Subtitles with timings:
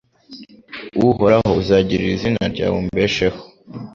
[1.07, 3.39] Uhoraho uzagirira izina ryawe umbesheho